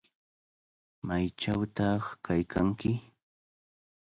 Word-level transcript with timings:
¿Maychawtaq 1.07 2.03
kaykanki? 2.25 2.91